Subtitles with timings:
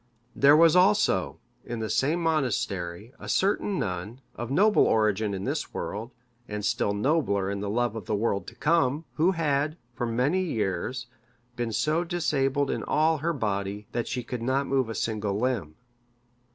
[0.35, 5.75] There was also, in the same monastery, a certain nun, of noble origin in this
[5.75, 6.09] world,
[6.47, 10.41] and still nobler in the love of the world to come; who had, for many
[10.41, 11.05] years,
[11.55, 15.75] been so disabled in all her body, that she could not move a single limb.